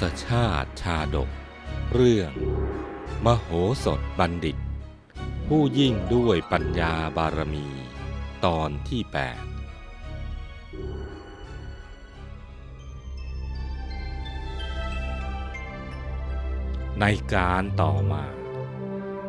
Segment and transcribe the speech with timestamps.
[0.00, 1.30] ศชาติชาดก
[1.92, 2.32] เรื่อง
[3.24, 3.48] มโห
[3.84, 4.56] สถบัณฑิต
[5.48, 7.66] ผู้ยิ่งด้วยปัญญาบารมี
[8.44, 9.42] ตอนที่แปด
[17.00, 17.04] ใน
[17.34, 18.24] การต่อมา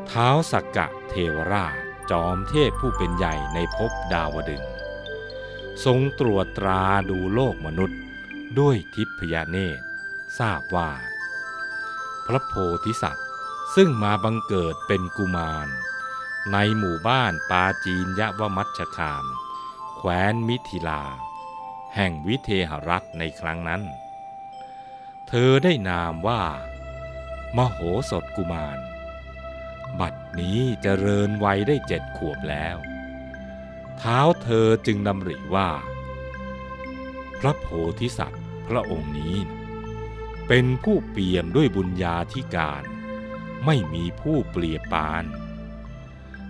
[0.07, 1.75] เท้าสักกะเทวราช
[2.11, 4.63] จอมเทพผู้เป็นใหญ่ในภพดาวดึง
[5.85, 7.99] ทรงตรวจตราดูโลกมนุษย์
[8.59, 9.85] ด้วยทิพยเนตร
[10.39, 10.91] ทราบว่า
[12.25, 12.53] พระโพ
[12.85, 13.27] ธิสัตว์
[13.75, 15.67] ซึ่งมาบังเกิดเป็นกุมาร
[16.51, 19.25] ในหมู่บ้านปาจีนยะวมัชคาม
[19.97, 21.03] แคว้นมิถิลา
[21.95, 23.81] แห่งวิเทหรัฐในครั้งนั้น
[25.27, 26.43] เธอได้นามว่า
[27.57, 27.77] มโห
[28.09, 28.77] สถกุมาร
[29.99, 32.77] บัดนี้เจริญวัยได้เจ็ดขวบแล้ว
[33.97, 35.69] เท้าเธอจึงดำริว่า
[37.39, 37.67] พระโพ
[37.99, 39.35] ธิสัตว์พระองค์นี้
[40.47, 42.83] เป็นผู้เปี่ยมด้วยบุญญาธิการ
[43.65, 45.25] ไม่มีผู้เปรียบปาน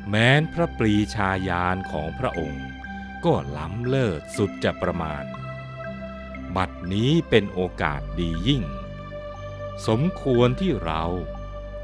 [0.09, 2.66] แม้นพระปรีชาญาณของพระองค์
[3.25, 5.23] ก็ล้ำเลิศสุดจะประมาณ
[6.56, 8.64] บัดนี้เป็นโอกาสดียิ่ง
[9.88, 11.03] สมควรที่เรา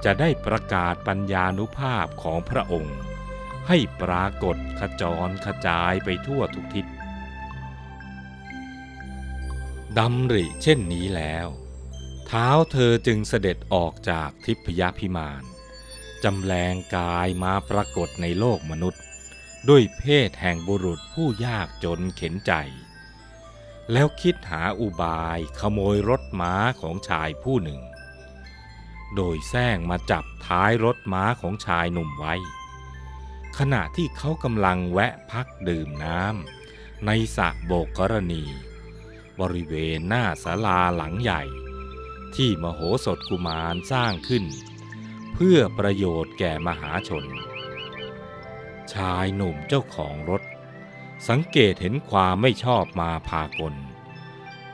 [0.04, 2.98] จะได้ประกาศปัญญานุภาพของพระองค์
[3.68, 6.86] ให้ปรากฏขจรขจายไปทั่วทุกทิศ
[9.98, 11.48] ดำริเช่นนี้แล้ว
[12.28, 15.44] เท้าเธอจึงเสด็จออกจากทิพยพิมาน
[16.24, 19.02] จำแรงกายมาปรากฏในโลกมนุษย์
[19.70, 22.54] ด้วยเพศแห่งบุรุษผู้ยากจนเข็นใจ
[23.92, 27.82] แล้วคิดหาอุบายขโมยรถม้าของชายผู้หนึ่ง
[29.16, 32.36] โดยแซงมาจับท้ายรถม้าของชายหนุ่มไว้
[33.58, 38.44] ขณะที่เขากำลังแวะพักดื่มน้ำในสระโบกกรณี
[39.40, 41.44] บริเวณหน้าศาลาหลังใหญ่
[42.36, 44.44] ที่มโหสถกุมารสร้างขึ้น
[45.34, 47.26] เพื่อประโยชน์แก่มหาชน
[48.94, 50.42] ชายหนุ่มเจ้าของรถ
[51.30, 53.76] สังเกตเห็นความไม่ชอบมาพากล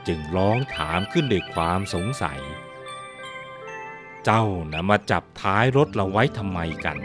[0.06, 2.40] จึงร้องถามขึ้นด้วยความสงสัย
[4.24, 6.98] เจ้านะมาจับท้ายรถเราไว้ทำไมกัน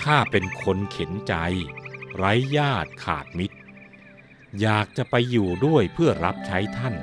[0.00, 1.34] ข้าเป็นคนเข็นใจ
[2.16, 3.56] ไร้ญาติขาดมิตร
[4.60, 6.94] อยากจะไปอยู่ด้วยเพื่อรับใช้ท่าน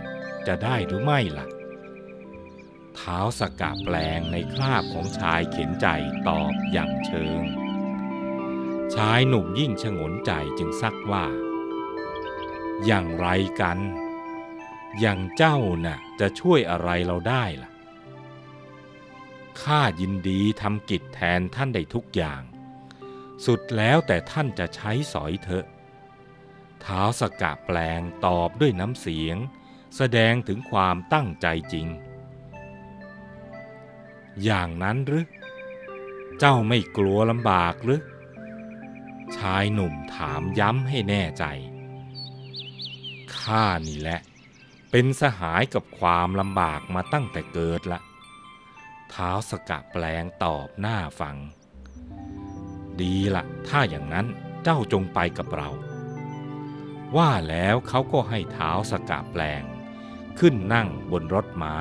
[0.49, 1.47] จะได้หรือไม่ล่ะ
[2.95, 5.87] เท้าสกกะแปลงในคราบของชายเข็นใจ
[6.27, 7.41] ตอบอย่างเชิง
[8.95, 11.25] ชายหนุ่มยิ่งชงนใจจึงซักว่า
[12.85, 13.27] อย่างไร
[13.61, 13.79] กัน
[14.99, 17.69] อย่างเจ้าน่ะจะช่วยอะไรเราได้ล่ะ
[19.61, 22.41] ข้ายินดีทำกิจแทนท่านได้ทุกอย่าง
[23.45, 25.65] สุดแล้วแต่ท่านจะใช้สอยเถอะ
[26.81, 29.37] เท้าสกกะแปลงตอบด้วยน้ำเสียง
[29.95, 31.87] แสดงถึงความตั้งใจจริง
[34.43, 35.25] อย่างนั้นหรือ
[36.39, 38.01] เจ้าไม่กลัวลำบากหรือ
[39.37, 41.45] ชายหนุ่มถามย้ำให้แน่ใจ
[43.37, 44.19] ข้านี่แหละ
[44.91, 47.99] เป็นสหายกับความลำบากมาตั้งแต่เกิดละ
[49.09, 51.35] เท้าสกะแปลงตอบหน้าฟัง
[53.01, 54.27] ดีละถ้าอย่างนั้น
[54.63, 55.69] เจ้าจงไปกับเรา
[57.17, 59.63] ว่าแล้วเขาก็ให้เท้าสกะแปลง
[60.39, 61.75] ขึ้นนั่งบนรถม้า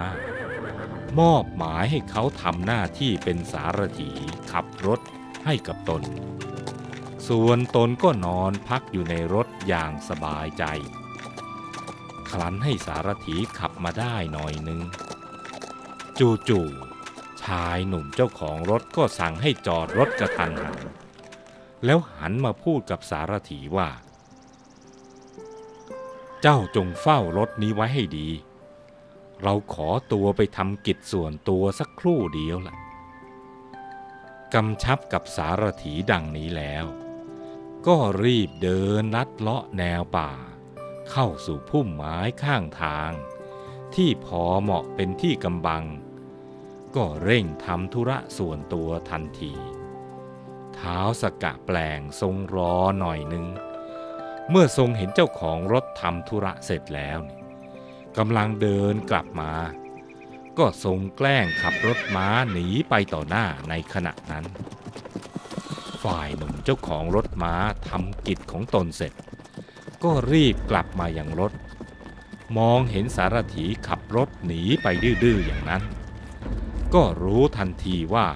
[1.21, 4.11] มอบหมายให้เขาทำหน้าที่เป็นสารถี
[4.53, 5.01] ขับรถ
[5.45, 6.03] ให้กับตน
[7.29, 10.65] ส่วนตนก็นอนพักอยู่ในรถอย่างสบายใจ
[12.31, 14.81] คลันให้สารถีขับมาได้หน่อยหนึ่ง
[16.49, 20.79] จู่ๆชายหนุ่มเจ้าของรถก็สั่งให้จอดรถกระทันหัน
[21.85, 23.89] แล้วหันมาพูดกับสารถีว่า
[26.43, 28.29] เจ้าจงเฝ้ารถนี้ไว้ให้ดี
[29.43, 32.77] เราขอตัวไปทำกิจส่วนตัวสักครู่เดียวล่ะ
[34.55, 36.85] กำชับกับสารถีดังนี้แล้ว
[37.87, 40.31] ก็รีบเดินลัดเลาะแนวป่า
[41.11, 43.13] เข้าสู่พุ่มไม้ข้างทาง
[43.95, 45.85] ที่พอเหมาะเป็นที่กำบัง
[46.97, 49.53] ก็เร่งทำธุระส่วนตัวทันที
[50.75, 53.47] เท้าสกะแปลงทรงรอหน่อยนึง
[54.51, 57.38] เมื่อทรงเห็นเจ้าของรถทำธุระเสร็จแล้วนี่
[58.19, 59.53] กำลังเดินกลับมา
[60.59, 64.45] ก็ทรงแกล้งขับรถม้าหนีไปต่อหน้าในขณะนั้น
[66.03, 67.55] ฝ่ายหนุ่มเจ้าของรถม้า
[67.89, 69.13] ทำกิจของตนเสร็จ
[70.05, 71.53] ก็รีบกลับมาอย่างรถ
[72.59, 75.83] มองเห็นสารถีขับรถหนีไปดื้อๆอย่างนั้น
[76.95, 78.29] ก็รู้ทันทีว่า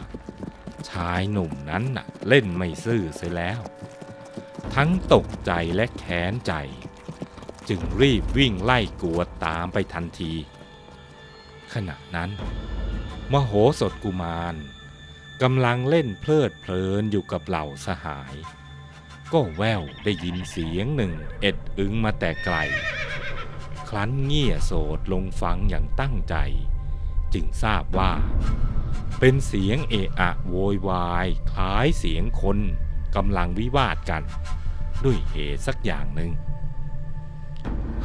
[0.91, 3.61] ชายหนุ่มนั้นน่ะเล่นไม่ซื่อเสียแล้ว
[4.75, 6.53] ทั้งตกใจและแค้นใจ
[7.75, 10.33] จึงรีบวิ่งไล่กวดตามไปทันที
[11.75, 12.31] ขณะนั้น
[13.33, 14.55] มโหสถกุมาร
[15.43, 18.35] กำลังเล่นเพลิดเพลินอยู่กับเหล่าสหาย
[19.33, 22.57] ก็แววได้ยินเสียงหนึ่งเอ็ดอึงมาแต่ไกล
[23.89, 26.37] ครั้นเงี่ยโสดลงฟังอย่างตั้งใจ
[27.35, 28.13] จึงทราบว่า
[29.19, 32.59] เป็นเสียงเอะอะโวยวายคล้ายเสียงคน
[33.17, 34.23] กำลังวิวาทกัน
[35.05, 36.33] ด้วยเหตุสักอย่างหนึ่ง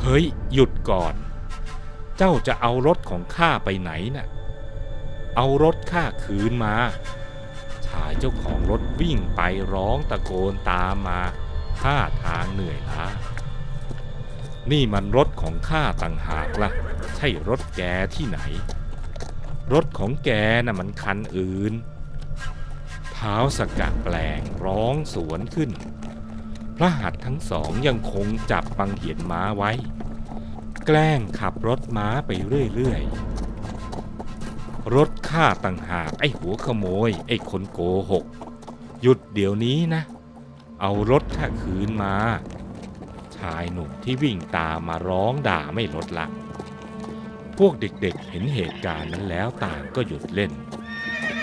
[0.01, 1.15] เฮ้ย หยุดก่อน
[2.17, 4.27] เจ้าจะเอารถของข้าไปไหนน่ะ
[5.35, 6.75] เอารถข้าคืนมา
[7.87, 9.41] ชายเจ้าของรถวิ่งไป
[9.73, 11.21] ร้องตะโกนตามมา
[11.79, 13.05] ท่าทางเหนื่อยล้า
[14.71, 16.71] นี่มันรถของข้าต่างหากละ่ะ
[17.15, 17.81] ใช่รถแก
[18.15, 18.39] ที่ไหน
[19.73, 20.29] รถของแก
[20.65, 21.73] น่ะมันคันอื่น
[23.13, 25.69] เท้าสกัดแปลงร้องสวนขึ้น
[26.77, 29.71] พระหัตถ์ทั้งสองยังคงจับบังเหียนม้าไว้
[30.85, 32.31] แกล้งขับรถม้าไป
[32.73, 37.79] เรื่อยๆ รถข้าต่างหากไอ้หัวขโมย ไอ้คนโก
[38.11, 38.25] หก
[39.01, 40.01] หยุดเดี๋ยวนี้นะ
[40.81, 42.15] เอารถข้าคืนมา
[43.37, 46.27] ชายหนุ่มที่วิ่งตามมาร้องด่าไม่ลดละ
[47.57, 50.51] พวกเด็กๆเห็นเหตุการณ์นั้นแล้วต่างก็หยุดเล่น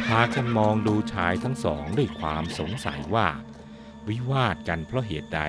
[0.04, 3.28] พากันมองดูชายทั้งสองด้วยความสงสัยว่า
[4.08, 5.40] วิวาทกันเพราะเหตุใด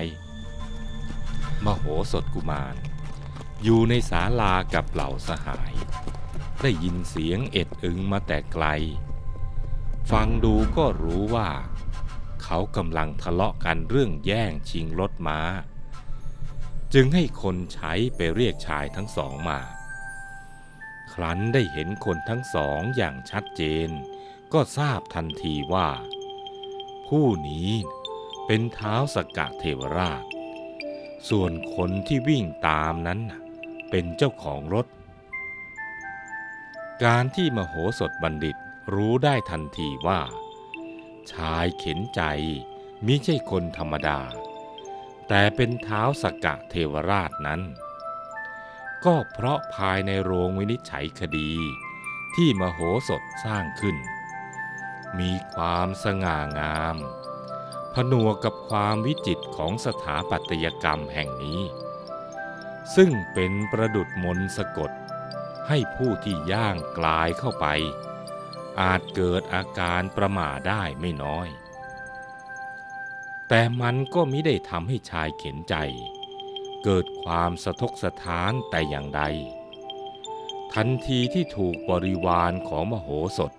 [1.64, 2.76] มโหสถกุมาร
[3.62, 5.74] อยู่ในศาลากับเหล่าสหาย
[6.62, 8.66] ได้ยินเสียงเอ็ดอึงมาแต่ไกล
[10.10, 11.50] ฟังดูก็รู้ว่า
[12.42, 15.40] เขากำลังทะเลาะกันเรื่องแย่งชิงรถม้า
[16.94, 19.60] จึงให้คนใช้ไปเรียกชายทั้งสองมา
[21.12, 23.90] ครั้นได้เห็นคนทั้งสองอย่างชัดเจน
[24.52, 25.90] ก็ทราบทันทีว่า
[27.08, 27.70] ผู้นี้
[28.46, 30.24] เป็นเท้าสกกะเทวราช
[31.28, 33.20] ส่วนคนที่วิ่งตามนั้น
[33.90, 34.86] เป็นเจ้าของรถ
[37.04, 38.56] การที่มโหสถบัณฑิต
[38.94, 40.20] รู้ได้ทันทีว่า
[41.32, 42.22] ชายเข็นใจ
[43.06, 44.20] มิใช่คนธรรมดา
[45.28, 47.60] แต่เป็นเท้าสกกะเทวราชนั้น
[49.04, 51.52] ก็เพราะภายในโรงวินิจฉัยคดี
[52.34, 53.96] ที่มโหสถสร้างขึ้น
[55.18, 56.96] มีความสง่างาม
[58.00, 61.60] ผนวกกับความวิจิตของสถาปัตยกรรมแห่งนี้
[62.96, 64.90] ซึ่งเป็นประดุดมนสะกด
[65.68, 67.66] ให้ผู้ที่ย่างกลายเข้าไป
[68.80, 71.48] อาจเกิดอาการประหม่าได้ไม่น้อย
[73.48, 75.74] แต่มันก็มิได้ทำให้ชายเข็นใจ
[76.84, 79.22] เกิดความสะทกสะท้านแต่อย่างใด
[80.74, 83.08] ทันทีที่ถูกบริวารของมโห
[83.38, 83.52] สถ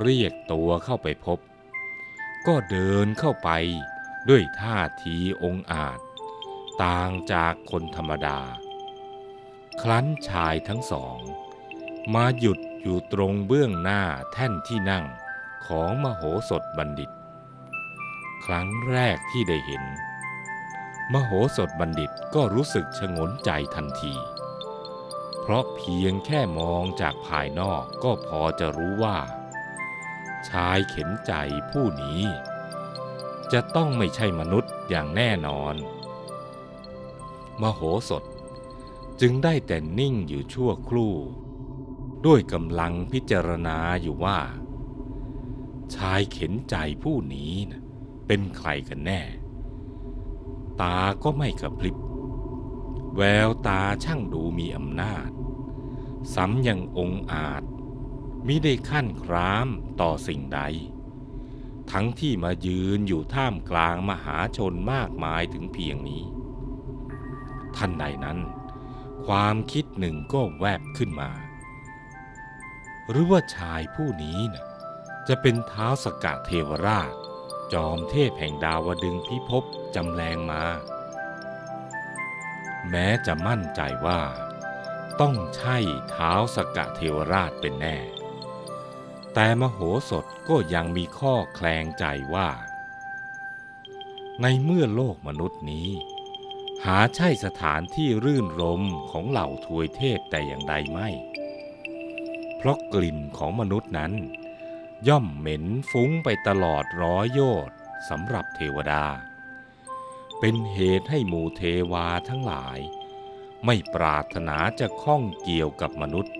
[0.00, 1.40] เรียกตัวเข้าไปพบ
[2.50, 3.50] ก็เดินเข้าไป
[4.28, 5.98] ด้วยท่าทีองอาจ
[6.82, 8.38] ต่างจากคนธรรมดา
[9.82, 11.18] ครั้นชายทั้งสอง
[12.14, 14.02] มาหยุดอยู่ตรงเบื้องหน้า
[14.32, 15.04] แท่นที่นั่ง
[15.66, 17.10] ของมโหสถบัณฑิต
[18.44, 19.84] ครั้งแรกที่ได้เห็น
[21.12, 24.14] มโหสถบัณฑิตก็รู้สึกชงนใจทันที
[25.40, 29.18] เพราะเพียงแค่มองจากภายนอกก็พอจะรู้ว่า
[30.50, 31.32] ชายเข็นใจ
[31.70, 32.22] ผู้นี้
[33.52, 35.74] จะต้องไม่ใช่มนุษย์อย่างแน่นอน
[37.60, 38.24] มโหสถ
[39.20, 41.14] จึงได้แต่นิ่งอยู่ชั่วครู่
[42.26, 44.38] ด้วยกำลังพิจารณาอยู่ว่า
[45.94, 47.82] ชายเข็นใจผู้นี้นะ
[48.26, 49.20] เป็นใครกันแน่
[50.80, 51.96] ตาก็ไม่กระพริบ
[53.16, 55.28] แววตาช่างดูมีอำนาจ
[56.34, 57.62] ซ้ำยังองอาจ
[58.46, 59.68] มิได้ขั้นคราม
[60.00, 60.60] ต่อสิ่งใด
[61.92, 66.24] ทั้งที่มายืนอยู่ท่ามกลางมหาชนมากมายถึงเพียงนี้
[67.76, 68.38] ท่านใดนั้น
[69.26, 71.30] ความคิดหนึ่งก็แวบขึ้นมา
[73.10, 74.66] หรือว่าชายผู้นี้นะ่ะ
[75.28, 77.12] จะเป็นเท้าสกะเทวราช
[77.72, 80.64] จอมเทพแห่งดาวดึงพิภพจำแรงมา
[82.90, 84.22] แม้จะมั่นใจว่า
[85.20, 85.76] ต้องใช่
[86.10, 87.96] เท้าสกกะเทวราชเป็นแน่
[89.34, 89.78] แต่มโห
[90.10, 92.48] สถก็ยังมีข้อแคลงใจว่า
[94.42, 95.88] ในเมื่อโลกมนุษย์นี้
[96.84, 101.08] หาใช่สถานที่รื่นรมของเหล่าทวยเทพแต่อย่างใดไม่
[102.56, 104.12] เพราะกลิ่นของมนุษย์นั้น
[105.08, 109.04] ย่อมเหม็นฟุ้งไปตลอดร้อยโยชน์สำหรับเทวดา
[110.40, 111.62] เป็นเหตุให้หมู่เท
[111.92, 112.78] วาทั้งหลาย
[113.64, 116.34] ไม่ปรารถนาจะข้องเกี่ยวกับมนุษย์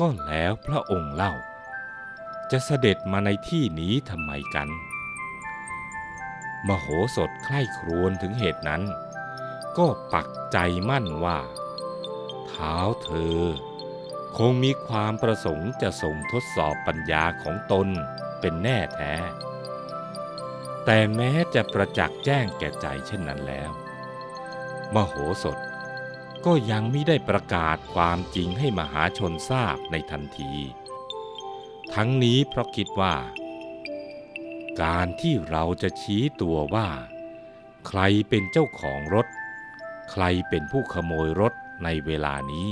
[0.00, 1.34] ก็แล้วพระองค์เล่า
[2.52, 4.68] จะเสด็จมาในที่นี้ทำไมกัน
[6.66, 6.86] มโห
[7.16, 8.82] สถใคร่ครวญถึงเหตุนั้น
[9.78, 11.38] ก็ปักใจมั่นว่า
[12.48, 13.40] เท้าเธอ
[14.38, 17.88] คงมีความประสงค์จะส่งทดสอบปัญญาของตน
[18.40, 19.14] เป็นแน่แท้
[20.84, 23.70] แต่แม้จะประจักษ์แจ้งแก่ใจเช่นนั้นแล้ว
[24.94, 25.58] มโหสถ
[26.46, 30.54] ก็ยังไม่ได้ประกาศความจริงให้มหาชนทราบในทันที
[31.94, 33.14] ทั้งนี้เพราะคิดว่า
[34.82, 36.88] การที่เราจะชี้ตัวว่า
[37.86, 39.26] ใครเป็นเจ้าของรถ
[40.10, 41.52] ใครเป็นผู้ขโมยรถ
[41.84, 42.68] ในเวลานี้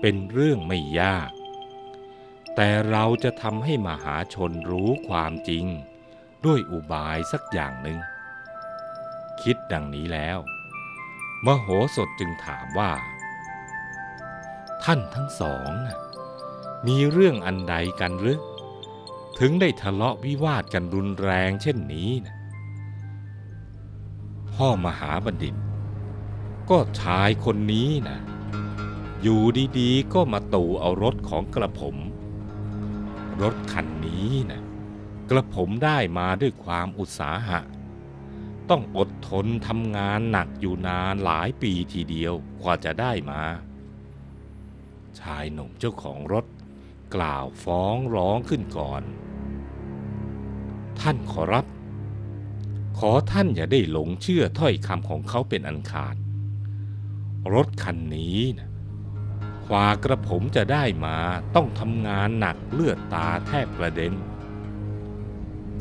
[0.00, 1.30] เป็นเรื่องไม่ยาก
[2.54, 5.66] แต่เราจะทำให้มหาชนรู้ความจริง
[6.44, 7.98] ด้วยอุบายสักอย่างหนึ่ง
[9.42, 10.38] คิดดังนี้แล้ว
[11.44, 12.92] มโหสถจึงถามว่า
[14.84, 15.98] ท่านทั้งสองน่ะ
[16.86, 18.40] มีเรื่องอันใดกันหรือ
[19.38, 22.36] ถึงได้ทะเลาะวิวาทกันรุนแรงเช่นนี้นะ
[24.52, 25.54] พ่อมหาบัณฑิต
[26.70, 28.18] ก็ชายคนนี้นะ
[29.22, 29.42] อยู่
[29.78, 31.96] ดีๆ ก็มาตู่เอารถของกระผม
[33.42, 34.62] รถคันนี้นะ
[35.30, 37.60] กระผมได้มาด้วยความอุตสาหะ
[38.70, 43.42] ต้องอดทนทำงานหนักอยู่นานหลายปีทีเดียวกว่าจะได้มา
[45.20, 46.44] ชายหนุ่มเจ้าของรถ
[47.16, 49.02] กล่าวฟ้องร้องขึ้นก่อน
[51.00, 51.66] ท่านขอรับ
[52.98, 56.16] ขอท่านอย่าได้หลงเชื่อถ้อยคำของเขาเป็นอันขาด
[57.54, 58.70] รถคันนี้นะ
[59.68, 61.16] กว่ากระผมจะได้มา
[61.54, 64.14] ต้องทำงานหนักเลือดตาแทบกระเด็น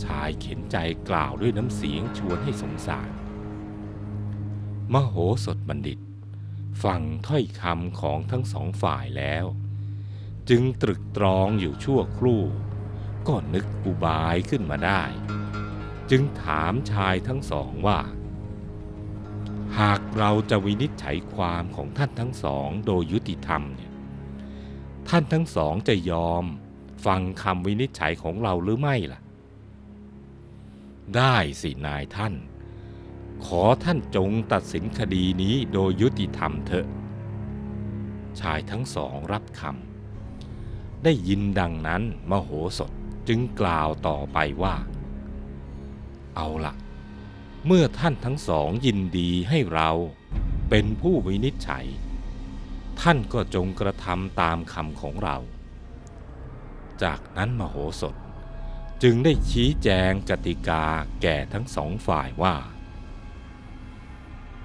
[0.04, 0.78] ชายเข็นใจ
[1.10, 3.10] กล่าวด้วยน้ำเสียงชวนให้สงสาร
[4.94, 5.16] มโห
[5.46, 6.00] สถบัณฑิต
[6.84, 9.46] ฟังถ้อยคำของทั้งสองฝ่ายแล้ว
[10.50, 12.42] จึงตรึกตรองอยู่ชั่วครู่
[13.28, 15.04] ก็นึกอุบายขึ้นมาได้
[16.12, 18.00] จึงถามชายทั้งสองว่า
[19.80, 23.92] หากเราจะวินิจฉัยความของท่านทั้งสองโดยยุติธรรมเนี่ย
[25.10, 26.44] ท่านทั้งสองจะยอม
[27.06, 29.22] ฟังคำวินิจฉัยของเราหรือไม่ล่ะ
[31.16, 32.34] ได้สินายท่าน
[33.46, 36.88] ขอท่านจงตัดสินคดีนี้โดยยุติธรรมเถอะ
[38.40, 39.95] ชายทั้งสองรับคำ
[41.06, 42.92] ได้ยินดังนั้นมโหสถ
[43.28, 44.76] จึงกล่าวต่อไปว่า
[46.36, 46.74] เอาละ
[47.66, 49.90] เมื่อท่านทั้งสองยินดีให้เรา
[50.70, 51.86] เป็นผู้วินิจฉัย
[53.02, 55.38] ท่านก็จงกระทำตามคำของเรา
[57.04, 58.16] จากนั้นมโหสถ
[59.04, 60.86] จึงได้ชี้แจงกติกา
[61.22, 62.56] แก่ทั้งสองฝ่ายว่า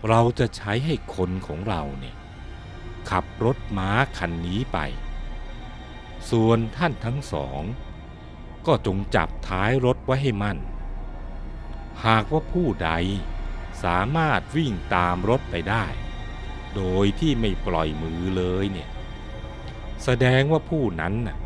[0.08, 2.16] เราจะใช้ให้คนของเราเนี่ย
[3.10, 4.78] ขับรถม้าคันนี้ไป
[6.30, 7.62] ส่วนท่านทั้งสอง
[8.66, 10.58] ก็จงจับท้ายรถไว้ให้มั่น
[12.06, 12.90] หากว่าผู้ใด
[13.84, 15.84] สามารถวิ่งตามรถไปได้
[16.76, 18.90] โดยที่ไม่ปล่อยมือเลยเนี่ย
[20.04, 21.38] แสดงว่าผู้นั้นน่ะ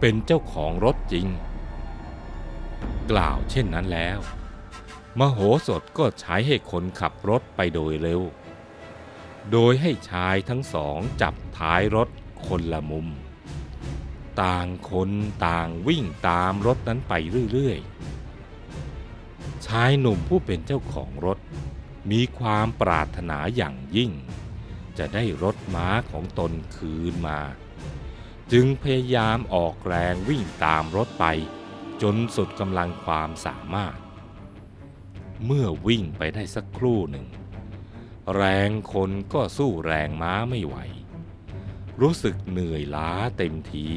[0.00, 1.26] เป็นเจ้าของรถจริง
[3.10, 4.18] กล่าวเช่นนั้นแล้ว
[5.18, 8.22] มโหสถก็ใช้ให้คนขับรถไปโดยเร็ว
[9.52, 12.08] โดยให้ชายทั้งสองจับท้ายรถ
[12.46, 13.08] คนละมุม
[14.42, 15.10] ต่างคน
[15.46, 17.12] ต่างวิ่งตามรถนั้นไป
[17.52, 21.38] เรื่อยๆ ชายหนุ่มผู้เป็นเจ้าของรถ
[22.10, 24.10] มีความปรารถนาอย่างยิ่ง
[24.98, 27.40] จะได้รถม้าของตนคืนมา
[28.52, 31.24] จึงพยายามออกแรงวิ่งตามรถไป
[32.02, 33.96] จนสุดกำลังความสามารถ
[35.44, 37.26] เมื่อวิ่งไปได้สักครู่หนึ่ง
[38.34, 40.76] แรงคนก็สู้แรงม้าไม่ไหว
[42.00, 43.88] รู้สึกเหนื่อยล้าเต็มที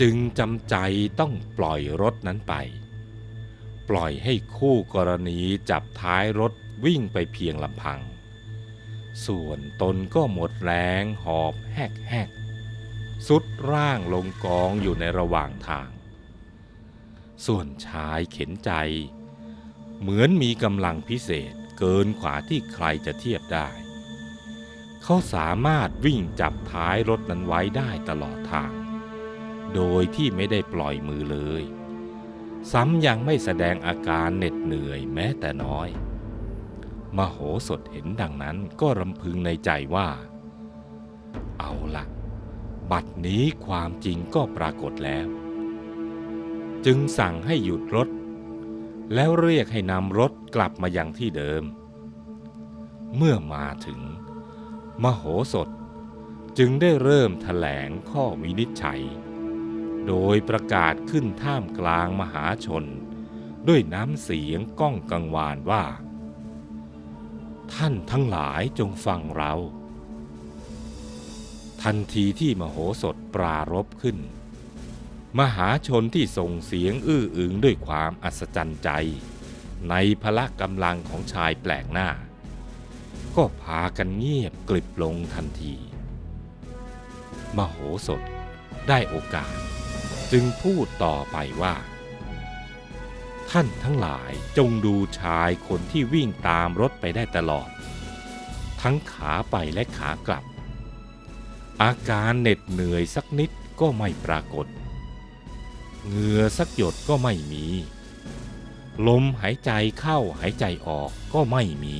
[0.00, 0.76] จึงจำใจ
[1.20, 2.54] ต้องปล่อยรถนั้นไป
[3.88, 6.52] ปล่อยให้คู่กรณีจับท้ายรถ
[6.84, 8.00] วิ่งไปเพียงลำพัง
[9.26, 10.72] ส่วนตนก็หมดแร
[11.02, 12.30] งหอบแหกแหก
[13.28, 15.88] สุดร่างลงกองอยู่ในระหว่างทาง
[17.46, 18.72] ส่วนชายเข็นใจ
[20.00, 23.68] เหมือนมีกำลังพิเศษเกินกว่าที่ใครจะเทียบได้
[25.02, 28.81] เขาสามารถวิ่งจับท้ายรถนั้นไว้ได้ตลอดทาง
[29.74, 31.62] โดยที่ไม่ได้ปล่อยมือเลย
[32.72, 35.88] ซ้ำยังไม่แสดงอาการเหน็ดเหนื่อยแม้แต่น้อย
[37.16, 37.38] มโห
[37.68, 40.08] สถเห็นดังนั้นก็รำพึงในใจว่า
[41.58, 42.04] เอาละ
[42.90, 45.26] บัดนี้ความจริงก็ปรากฏแล้ว
[46.86, 48.08] จึงสั่งให้หยุดรถ
[49.14, 51.62] แล้วเรียกให้นำรถกลับมายังที่เดิม
[53.16, 54.00] เมื่อมาถึง
[55.02, 55.68] มโหสถ
[56.58, 59.02] จึงได้เริ่มถแถลงข้อวินิจฉัย
[60.06, 62.84] โดยประกาศขึ้นท่ามกลางมหาชน
[63.68, 65.84] ด้วยน้ำเสียงก้องกังวานว่า
[67.74, 69.54] ท่านทั้งหลายจงฟังเรา
[71.82, 74.18] ทันทีที่มโหสถปรารบขึ้น
[75.38, 78.90] มหาชนที่ส่งเสียงอื้ออึงด้วยความอัศจรรย์ใจ
[79.90, 82.08] ในพละกำลังของชายแปลกหน้า
[83.36, 85.74] ก็พากันเงียบกลิบลงทันที
[87.56, 88.22] มโหสถ
[88.88, 89.52] ได้โอกาส
[90.32, 91.74] จึงพูดต่อไปว่า
[93.50, 97.68] ท่านทั้งหลายจงดูชายคนที่วิ่งตามรถไปได้ตลอด
[98.82, 100.44] ทั้งขาไปและขากลับ
[101.82, 104.66] อาการเหน็ดเหนื่อยสักนิดก็ไม่ปรากฏ
[106.08, 107.66] เหงื่อสักหยดก็ไม่มี
[109.06, 109.70] ลมหายใจ
[110.00, 111.96] เข้าหายใจออกก็ไม่มี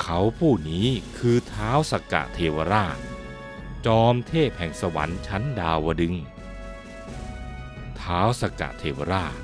[0.00, 0.86] เขาผู้นี้
[1.18, 2.98] คือเท้าสกกะเทวราช
[3.86, 6.16] จอมเทพแห่งสวรรค์ชั้นดาวดึง
[8.08, 9.40] ท้าสกะเทวราช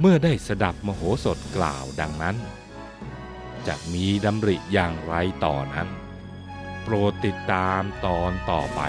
[0.00, 2.36] เมื่อได้สดับมโหสถกล่าวดังนั้น
[3.66, 5.14] จะมีดำริอย่างไร
[5.44, 5.88] ต่อนั้น
[6.82, 8.80] โปรดติดตามตอนต่อไป